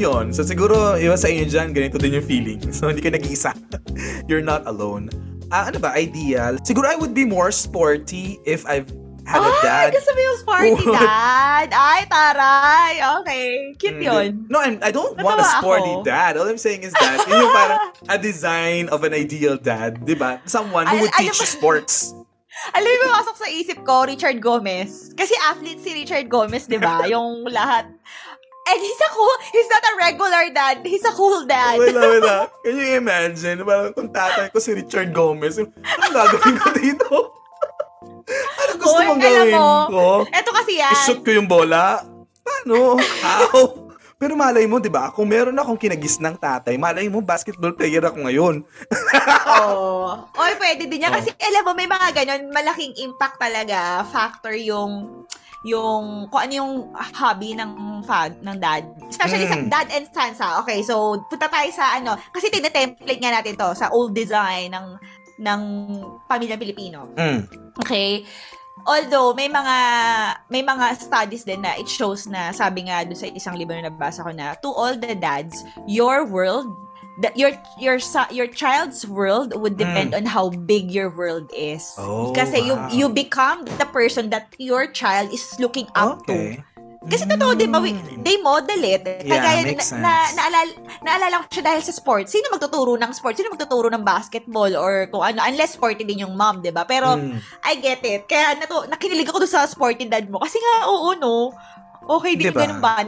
[0.00, 0.32] Yun.
[0.32, 2.60] So, siguro, iba sa inyo dyan, ganito din yung feeling.
[2.72, 3.52] So, hindi ka nag-iisa.
[4.28, 5.12] You're not alone.
[5.52, 5.92] Ah, ano ba?
[5.92, 6.56] Ideal?
[6.64, 8.88] Siguro I would be more sporty if I've
[9.26, 9.88] had a Ay, dad.
[9.94, 11.68] gusto mo yung sporty dad.
[11.70, 12.92] Ay, taray.
[13.20, 13.46] Okay.
[13.76, 14.06] Cute Hindi.
[14.06, 14.28] yun.
[14.48, 16.06] No, I'm, I don't want a Natawa sporty ako.
[16.06, 16.32] dad.
[16.38, 20.02] All I'm saying is that, yun yung parang a design of an ideal dad.
[20.02, 20.38] Di ba?
[20.46, 22.14] Someone who would teach sports.
[22.76, 25.16] Alam mo, pumasok sa isip ko, Richard Gomez.
[25.16, 27.02] Kasi athlete si Richard Gomez, di ba?
[27.12, 27.88] yung lahat.
[28.70, 30.76] And he's a cool, he's not a regular dad.
[30.86, 31.74] He's a cool dad.
[31.74, 32.36] Wala, wala.
[32.62, 33.66] Can you imagine?
[33.66, 37.10] Parang kung tatay ko si Richard Gomez, anong gagawin ko dito?
[38.30, 40.06] ano gusto Hoy, mong gawin mo, ko?
[40.30, 40.94] Eto kasi yan.
[40.94, 41.98] I-shoot ko yung bola?
[42.46, 42.94] Paano?
[43.26, 43.90] How?
[44.20, 45.08] Pero malay mo, di ba?
[45.16, 48.60] Kung meron akong kinagis ng tatay, malay mo, basketball player ako ngayon.
[49.64, 50.28] Oo.
[50.36, 51.10] Oy, pwede din yan.
[51.10, 55.24] Kasi alam mo, may mga ganun, malaking impact talaga, factor yung
[55.60, 58.84] yung kung ano yung hobby ng fad ng dad.
[59.12, 59.52] Especially Mm.
[59.52, 60.48] sa dad and Sansa.
[60.64, 64.86] Okay, so punta tayo sa ano, kasi tina-template nga natin to sa old design ng
[65.40, 65.60] ng
[66.24, 67.12] pamilya Pilipino.
[67.16, 67.44] Mm.
[67.80, 68.24] Okay?
[68.88, 69.76] Although may mga
[70.48, 73.92] may mga studies din na it shows na sabi nga doon sa isang libro na
[73.92, 76.72] nabasa ko na to all the dads, your world
[77.20, 77.96] that your your
[78.30, 81.84] your child's world would depend on how big your world is.
[81.96, 82.04] Mm.
[82.04, 82.88] Oh, Kasi you wow.
[82.90, 86.32] you become the person that your child is looking up to.
[86.32, 86.64] Okay.
[87.00, 88.20] Kasi totoo, di ba, we- Mm.
[88.20, 89.00] they model it.
[89.24, 90.36] Yeah, makes na, na, sense.
[90.36, 92.28] naalala, naalala ko siya dahil sa sports.
[92.28, 93.40] Sino magtuturo ng sports?
[93.40, 95.40] Sino magtuturo ng basketball or kung ano?
[95.40, 96.84] Unless sporty din yung mom, di ba?
[96.84, 97.40] Pero, Mm.
[97.64, 98.28] I get it.
[98.28, 100.44] Kaya nato, nakinilig ako doon sa sporty dad mo.
[100.44, 101.56] Kasi nga, oo, no?
[102.10, 102.66] Okay din Diba?
[102.66, 102.98] ganun ba?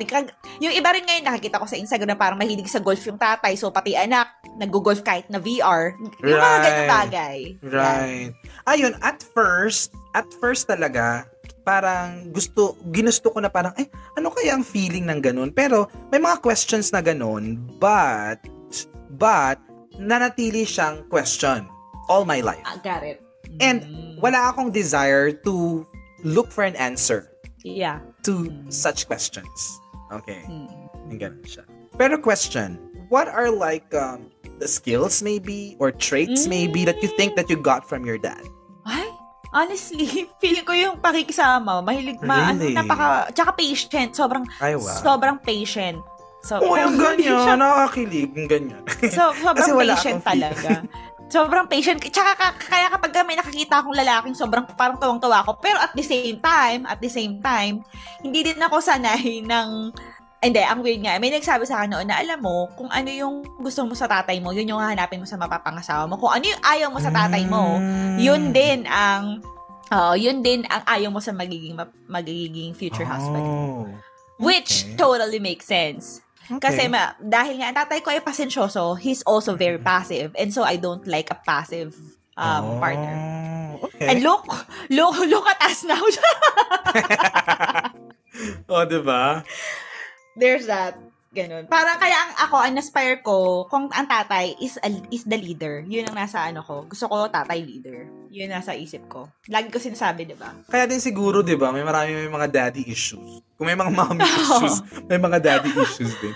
[0.62, 3.58] Yung iba rin ngayon, nakikita ko sa Instagram na parang mahilig sa golf yung tatay.
[3.58, 5.98] So, pati anak, nag-golf kahit na VR.
[6.22, 6.62] Yung mga Right.
[6.62, 7.38] ganun bagay.
[7.66, 8.30] Right.
[8.70, 11.26] Ayun, at first, at first talaga,
[11.66, 15.50] parang gusto, ginusto ko na parang, eh, ano kaya ang feeling ng ganun?
[15.50, 18.38] Pero, may mga questions na ganun, but,
[19.18, 19.58] but,
[19.98, 21.66] nanatili siyang question
[22.06, 22.62] all my life.
[22.62, 23.18] Ah, got it.
[23.58, 24.22] And, Mm.
[24.22, 25.82] wala akong desire to
[26.22, 27.26] look for an answer
[27.62, 28.02] Yeah.
[28.24, 29.80] To such questions.
[30.12, 30.44] Okay.
[30.46, 31.18] Mm.
[31.18, 31.64] Ganun siya.
[31.96, 32.78] Pero question,
[33.12, 37.56] what are like um, the skills maybe or traits maybe that you think that you
[37.60, 38.40] got from your dad?
[38.88, 39.08] Ay,
[39.52, 40.08] honestly,
[40.42, 42.74] feeling ko yung pakikisama, mahilig ma, ano, Really?
[42.74, 44.88] napaka, tsaka patient, sobrang, Ay, wow.
[44.88, 46.00] sobrang patient.
[46.42, 47.54] So, Oo, yung ganyan.
[47.54, 48.34] Nakakakilig.
[48.34, 48.82] Yung ganyan.
[49.14, 50.82] So, sobrang patient talaga.
[51.32, 51.96] sobrang patient.
[51.96, 55.56] Tsaka ka- kaya kapag may nakakita akong lalaking sobrang parang tuwang-tuwa ako.
[55.64, 57.80] Pero at the same time, at the same time,
[58.20, 59.68] hindi din ako sanay ng
[60.42, 61.22] hindi, ang weird nga.
[61.22, 64.42] May nagsabi sa akin noon na alam mo, kung ano yung gusto mo sa tatay
[64.42, 66.18] mo, yun yung hahanapin mo sa mapapangasawa mo.
[66.18, 67.78] Kung ano yung ayaw mo sa tatay mo,
[68.18, 69.38] yun din ang
[69.94, 73.46] oh, yun din ang ayaw mo sa magiging ma- magiging future husband.
[73.46, 73.86] Oh.
[74.42, 74.98] Which okay.
[74.98, 76.18] totally makes sense.
[76.48, 80.34] Kasi ma, dahil nga ang tatay ko ay pasensyoso, he's also very passive.
[80.34, 81.94] And so I don't like a passive
[82.36, 83.16] um, Oh, partner.
[83.82, 84.06] Okay.
[84.08, 84.46] And look,
[84.90, 86.02] look, look at us now.
[88.72, 89.44] oh, diba?
[90.36, 90.98] There's that.
[91.32, 91.64] Ganun.
[91.64, 95.80] Parang kaya ang ako, ang aspire ko, kung ang tatay is a- is the leader.
[95.88, 96.84] Yun ang nasa ano ko.
[96.84, 98.04] Gusto ko tatay leader.
[98.32, 99.28] Yun nasa isip ko.
[99.44, 100.56] Lagi ko sinasabi, di ba?
[100.64, 103.44] Kaya din siguro, di ba, may marami may mga daddy issues.
[103.60, 106.32] Kung may mga mommy issues, may mga daddy issues din.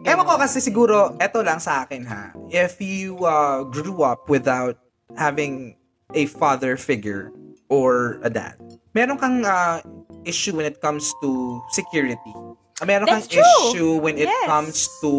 [0.00, 2.30] Ewan ko kasi siguro, eto lang sa akin ha.
[2.48, 4.78] If you uh, grew up without
[5.12, 5.74] having
[6.14, 7.34] a father figure
[7.66, 8.54] or a dad,
[8.94, 9.82] meron kang uh,
[10.22, 12.32] issue when it comes to security.
[12.78, 13.60] Uh, meron That's kang true.
[13.68, 14.46] issue when it Yes.
[14.46, 15.12] comes to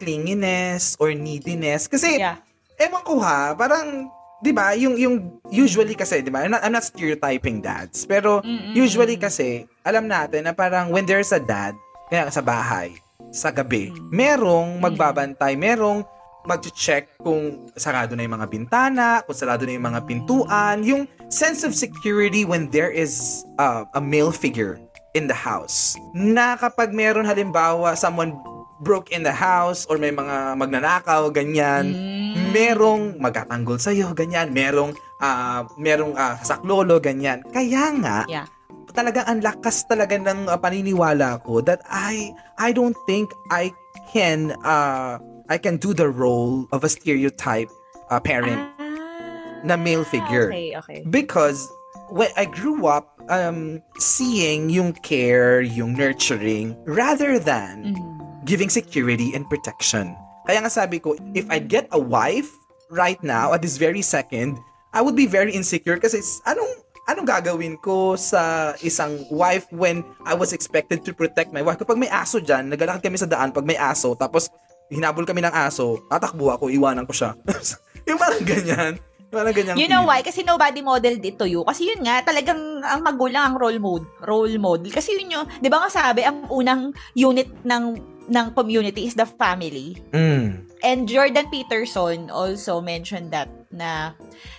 [0.00, 1.84] clinginess or neediness.
[1.86, 2.40] Kasi, Yeah.
[2.80, 4.08] ewan ko ha, parang,
[4.40, 5.16] di ba, yung, yung
[5.52, 8.72] usually kasi, di ba, I'm not, I'm not stereotyping dads, pero Mm-mm.
[8.72, 11.76] usually kasi, alam natin na parang when there's a dad,
[12.08, 12.96] kaya sa bahay,
[13.30, 14.10] sa gabi, Mm.
[14.10, 16.02] merong magbabantay, merong
[16.40, 21.62] mag-check kung sarado na yung mga bintana, kung sarado na yung mga pintuan, yung sense
[21.62, 24.80] of security when there is uh, a male figure
[25.12, 26.00] in the house.
[26.16, 28.32] Na kapag meron halimbawa someone
[28.80, 32.50] broke in the house or may mga magnanakaw, ganyan, Mm.
[32.50, 37.44] merong magtatanggol sa'yo, ganyan, merong, ah merong ah, saklolo, ganyan.
[37.52, 38.46] Kaya nga, Yeah.
[38.90, 43.70] talagang ang lakas talaga ng uh, paniniwala ko that I I don't think I
[44.10, 47.70] can uh I can do the role of a stereotype
[48.10, 50.98] uh, parent Ah, na male figure Okay, okay.
[51.06, 51.70] because
[52.10, 58.19] when I grew up um seeing yung care, yung nurturing rather than Mm.
[58.44, 60.16] Giving security and protection.
[60.48, 62.48] Kaya nga sabi ko, if I'd get a wife
[62.90, 64.58] right now at this very second,
[64.90, 66.72] I would be very insecure kasi anong
[67.10, 71.78] anong gagawin ko sa isang wife when I was expected to protect my wife?
[71.78, 74.50] Kapag may aso dyan, naglalakad kami sa daan pag may aso, tapos
[74.90, 77.30] hinabol kami ng aso, tatakbo ako, iwanan ko siya.
[78.10, 78.92] yung parang ganyan.
[79.30, 79.78] Parang ganyan.
[79.78, 80.26] You know why?
[80.26, 81.62] Kasi nobody modeled it to you.
[81.62, 84.90] Kasi yun nga, talagang ang magulang ang role mode, role model.
[84.90, 87.82] Kasi yun yung, di ba nga sabi, ang unang unit ng
[88.30, 89.98] ng community is the family.
[90.14, 90.70] Mm.
[90.80, 94.14] And Jordan Peterson also mentioned that na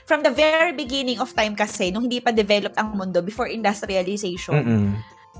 [0.05, 4.53] from the very beginning of time kasi, nung hindi pa developed ang mundo before industrialization,
[4.53, 4.87] Mm-mm.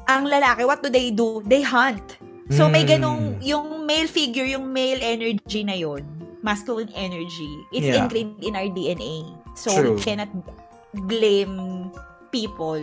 [0.08, 1.44] ang lalaki, what do they do?
[1.46, 2.17] They hunt.
[2.52, 2.91] So may Mm.
[2.98, 6.04] ganong, yung male figure, yung male energy na yon
[6.41, 8.04] masculine energy, it's Yeah.
[8.04, 9.30] ingrained in our DNA.
[9.54, 9.96] So True.
[9.96, 10.32] we cannot
[11.06, 11.91] blame
[12.34, 12.80] people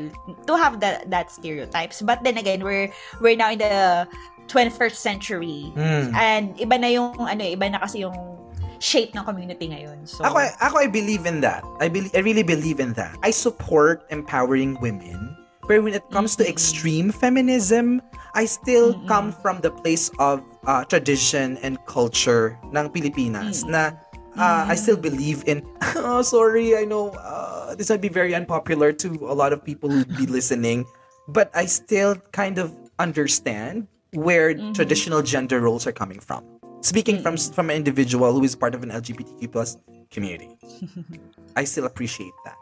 [0.46, 2.04] to have that that stereotypes.
[2.04, 4.06] But then again, we're we're now in the
[4.48, 5.70] 21st century.
[5.76, 6.12] Mm.
[6.16, 8.16] And iba na yung ano, iba na kasi yung
[8.78, 10.06] shape ng community ngayon.
[10.06, 11.62] So Ako, ako, I believe in that.
[11.80, 13.14] I, believe, I really believe in that.
[13.22, 15.34] I support empowering women.
[15.66, 16.50] But when it comes to Mhm.
[16.54, 18.00] extreme feminism,
[18.32, 19.08] I still Mm-mm.
[19.10, 23.70] come from the place of uh, tradition and culture ng Pilipinas Mm.
[23.74, 23.82] na
[24.38, 25.66] uh, I still believe in,
[25.98, 29.90] oh, sorry, I know uh, this might be very unpopular to a lot of people
[29.90, 30.86] who be listening,
[31.26, 34.74] but I still kind of understand where Mhm.
[34.74, 36.44] traditional gender roles are coming from.
[36.80, 39.76] Speaking from from an individual who is part of an LGBTQ plus
[40.14, 40.54] community,
[41.58, 42.58] I still appreciate that.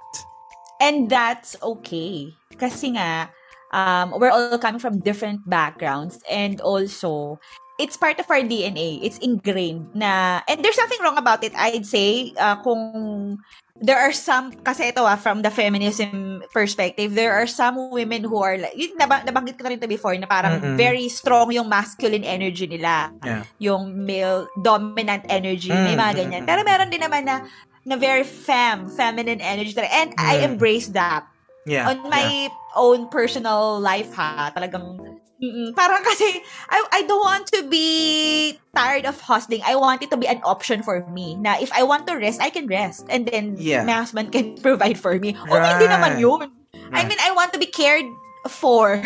[0.81, 2.33] And that's okay.
[2.57, 3.29] Kasi nga,
[3.77, 7.37] um, we're all coming from different backgrounds and also,
[7.77, 9.01] it's part of our DNA.
[9.05, 11.53] It's ingrained na, and there's nothing wrong about it.
[11.57, 13.37] I'd say, uh, kung
[13.81, 18.41] there are some, kasi ito ah, from the feminism perspective, there are some women who
[18.41, 20.77] are like, yun, nab- nabanggit ko na rin to before, na parang Mm-mm.
[20.81, 23.12] very strong yung masculine energy nila.
[23.21, 23.43] Yeah.
[23.61, 26.43] Yung male dominant energy, may Mm, mga ganyan.
[26.49, 27.45] Pero meron din naman na
[27.87, 29.71] na very femme, feminine energy.
[29.79, 30.59] And I Mm.
[30.59, 31.23] embrace that.
[31.67, 31.87] Yeah.
[31.91, 36.25] On my own personal life ha, talagang mm, parang kasi
[36.68, 39.61] I I don't want to be tired of hustling.
[39.64, 41.37] I want it to be an option for me.
[41.37, 43.05] Na if I want to rest, I can rest.
[43.09, 43.85] And then Yeah.
[43.85, 45.33] my husband can provide for me.
[45.37, 46.25] Okay din naman Right.
[46.25, 46.49] yun.
[46.92, 48.07] I mean, I want to be cared
[48.46, 49.01] for.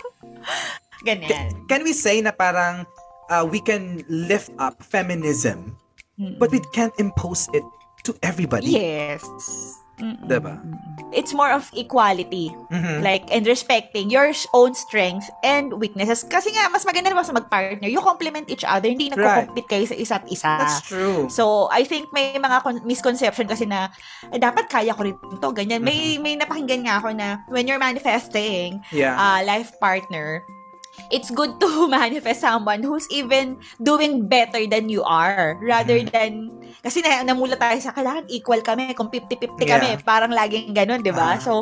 [1.06, 1.66] Ganyan.
[1.68, 2.84] Can we say na parang
[3.32, 5.76] uh, we can lift up feminism,
[6.20, 6.36] Mm.
[6.36, 7.64] but we can't impose it
[8.04, 8.76] to everybody?
[8.76, 9.24] Yes.
[10.00, 10.26] Mm-mm.
[10.26, 10.56] Diba?
[11.12, 12.50] It's more of equality.
[12.72, 13.00] Mhm.
[13.00, 16.24] Like, and respecting your own strength and weaknesses.
[16.24, 17.86] Kasi nga, mas maganda naman sa mag-partner.
[17.86, 18.88] You complement each other.
[18.88, 20.52] Hindi nagko-compete kayo sa isa't isa.
[20.58, 21.28] That's true.
[21.28, 23.90] So, I think may mga con- misconception kasi na,
[24.28, 25.82] eh, dapat kaya ko rin to, ganyan.
[25.82, 26.22] May, Mm-hmm.
[26.22, 29.14] may napakinggan nga ako na, when you're manifesting yeah.
[29.14, 30.42] a life partner,
[31.08, 36.12] it's good to manifest someone who's even doing better than you are rather Mm-hmm.
[36.12, 36.32] than
[36.80, 39.70] kasi na, namula tayo sa kailangan equal kami kung 50-50 Yeah.
[39.76, 41.36] kami parang laging ganun di ba Ah.
[41.36, 41.52] so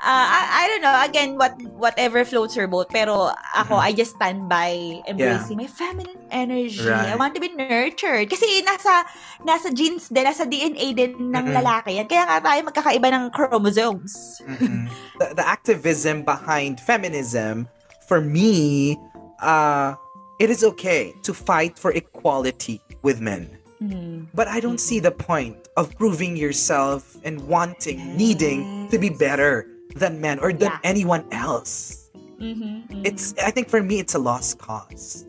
[0.00, 3.84] uh, I, I don't know again what whatever floats your boat pero ako Mhm.
[3.84, 4.72] I just stand by
[5.04, 7.18] embracing my feminine energy I Right.
[7.18, 9.04] want to be nurtured kasi nasa
[9.42, 11.54] nasa genes din nasa DNA din ng Mhm.
[11.54, 14.88] lalaki yan kaya nga tayo magkakaiba ng chromosomes Mhm.
[15.20, 17.68] the, the activism behind feminism,
[18.12, 19.00] for me,
[19.40, 19.96] uh,
[20.36, 23.48] it is okay to fight for equality with men.
[23.80, 24.28] Mhm.
[24.36, 29.64] But I don't see the point of proving yourself and wanting, needing to be better
[29.96, 30.84] than men or than Yeah.
[30.84, 32.12] anyone else.
[32.36, 32.84] Mhm.
[32.92, 33.00] Mhm.
[33.08, 35.24] It's I think for me it's a lost cause.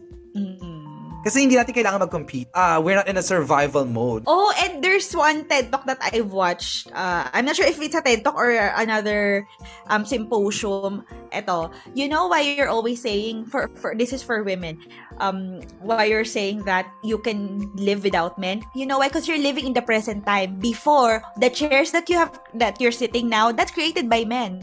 [1.23, 2.51] Kasi hindi natin kailangan mag-compete.
[2.51, 4.27] Uh, we're not in a survival mode.
[4.27, 6.91] Oh, and there's one TED Talk that I've watched.
[6.91, 9.47] Uh, I'm not sure if it's a TED Talk or another
[9.87, 11.07] um symposium.
[11.31, 14.83] Ito, you know why you're always saying for for this is for women.
[15.17, 18.61] Um, why you're saying that you can live without men?
[18.75, 19.07] You know why?
[19.07, 20.59] Because you're living in the present time.
[20.59, 24.59] Before the chairs that you have that you're sitting now, that's created by men.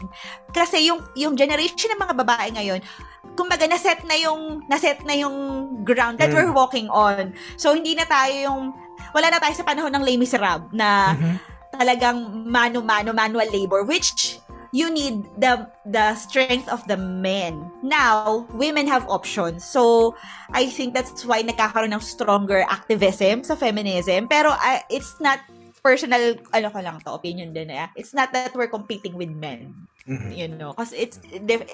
[0.53, 2.79] Kasi yung yung generation ng mga babae ngayon,
[3.33, 5.35] kumbaga naset na yung naset na yung
[5.85, 6.35] ground that Mm.
[6.35, 7.31] we're walking on.
[7.55, 8.61] So hindi na tayo yung
[9.11, 11.35] wala na tayo sa panahon ng Les Miserables na Mhm.
[11.71, 14.37] talagang mano-mano manual labor which
[14.71, 17.67] you need the the strength of the men.
[17.83, 19.67] Now, women have options.
[19.67, 20.15] So,
[20.55, 24.31] I think that's why nagkakaroon ng stronger activism sa feminism.
[24.31, 25.43] Pero I- it's not
[25.83, 27.89] personal, ano ko lang to, opinion din na.
[27.97, 29.75] It's not that we're competing with men
[30.09, 30.33] Mhm.
[30.33, 31.21] you know because it's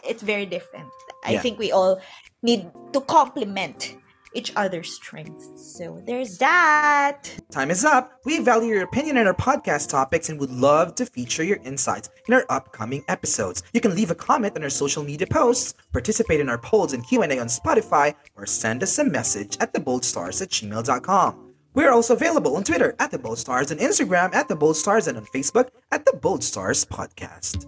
[0.03, 0.91] it's very different
[1.23, 1.39] i Yeah.
[1.39, 1.95] think we all
[2.43, 3.95] need to complement
[4.35, 7.23] each other's strengths so there's that
[7.55, 8.11] Time is up.
[8.27, 12.11] We value your opinion on our podcast topics and would love to feature your insights
[12.27, 13.63] in our upcoming episodes.
[13.71, 17.07] You can leave a comment on our social media posts, participate in our polls and
[17.07, 21.46] Q&A on Spotify, or send us a message at theboldstars at gmail.com.
[21.77, 25.07] We're also available on Twitter at The Bold Stars and Instagram at The Bold Stars
[25.07, 27.67] and on Facebook at The Bold Stars Podcast.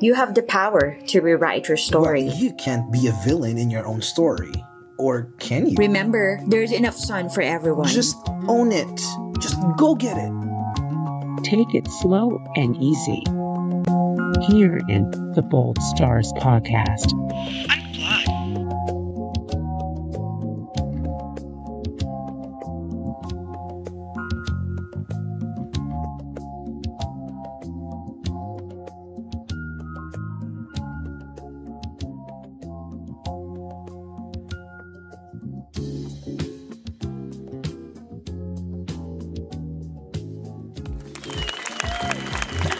[0.00, 2.24] You have the power to rewrite your story.
[2.24, 4.50] Well, you can't be a villain in your own story.
[4.98, 5.76] Or can you?
[5.76, 7.88] Remember, there's enough sun for everyone.
[7.88, 8.16] Just
[8.48, 9.02] own it.
[9.38, 11.44] Just go get it.
[11.44, 13.22] Take it slow and easy.
[14.48, 17.12] Here in the Bold Stars podcast.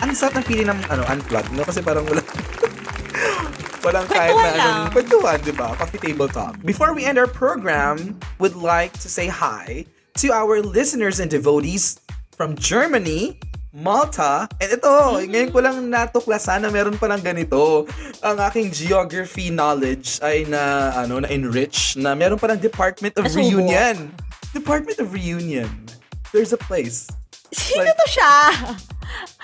[0.01, 1.65] Ang sarap ng feeling ng ano, unplugged, no?
[1.65, 2.25] Kasi parang wala...
[3.85, 5.73] walang kahit na anong kwentuhan, di ba?
[5.77, 6.57] Coffee table talk.
[6.65, 9.85] Before we end our program, would like to say hi
[10.21, 12.01] to our listeners and devotees
[12.37, 14.97] from Germany, Malta, and ito,
[15.31, 17.87] ngayon ko lang natuklasan na meron palang ganito.
[18.21, 23.39] Ang aking geography knowledge ay na, ano, na-enrich na meron palang Department of Nasubo.
[23.63, 24.11] Reunion.
[24.51, 25.71] Department of Reunion.
[26.35, 27.07] There's a place.
[27.55, 28.35] Sino Like- to siya?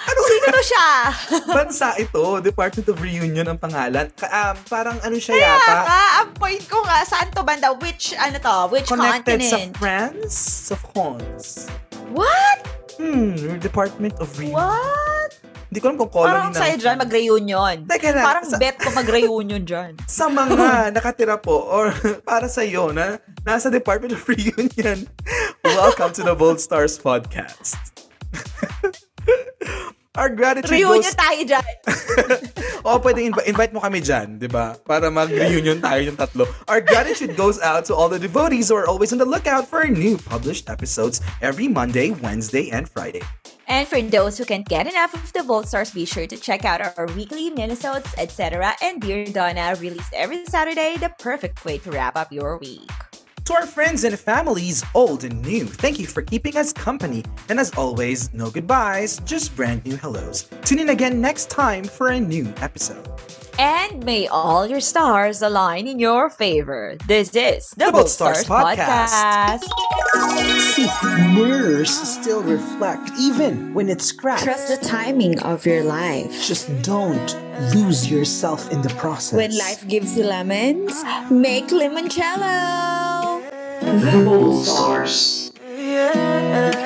[0.07, 0.88] Ano Sino to siya?
[1.59, 4.07] bansa ito, Department of Reunion ang pangalan.
[4.14, 7.74] Ka, um, parang ano siya Kaya yata, nga, ang point ko nga, saan to banda?
[7.74, 8.57] Which, ano to?
[8.70, 9.72] Which connected sa continent?
[9.76, 10.35] France,
[10.70, 11.66] sa France.
[12.14, 12.62] What?
[12.96, 14.57] Hmm, Department of Reunion.
[14.62, 15.31] What?
[15.66, 16.57] Hindi ko alam kung colony Parang ng...
[16.57, 17.76] sa'yo dyan, mag-reunion.
[17.90, 19.92] Teka lang, Parang sa- bet ko mag-reunion dyan.
[20.07, 21.90] Sa mga nakatira po, or
[22.29, 25.11] para sa iyo na nasa Department of Reunion,
[25.66, 27.76] welcome to the Bold Stars Podcast.
[30.17, 31.12] Our gratitude Reunion goes...
[31.12, 31.75] tayo dyan.
[32.89, 34.73] o, pwede inv- invite mo kami dyan, di ba?
[34.81, 36.49] Para mag-reunion tayo yung tatlo.
[36.73, 39.85] Our gratitude goes out to all the devotees who are always on the lookout for
[39.85, 43.21] new published episodes every Monday, Wednesday, and Friday.
[43.69, 46.65] And for those who can't get enough of the Bold Stars, be sure to check
[46.65, 48.73] out our weekly minisodes, etc.
[48.81, 52.89] And Dear Donna, released every Saturday, the perfect way to wrap up your week.
[53.47, 57.23] To our friends and families, old and new, thank you for keeping us company.
[57.49, 60.51] And as always, no goodbyes, just brand new hellos.
[60.65, 63.09] Tune in again next time for a new episode.
[63.57, 66.97] And may all your stars align in your favor.
[67.07, 69.63] This is the, The Bold Bold Stars Stars, Podcast.
[70.75, 70.91] See,
[71.33, 74.43] mirrors still reflect even when it's cracked.
[74.43, 76.33] Trust the timing of your life.
[76.45, 77.37] Just don't
[77.73, 79.37] lose yourself in the process.
[79.37, 83.15] When life gives you lemons, make limoncello.
[83.81, 85.53] The Bull Stars.
[85.77, 86.86] Yeah.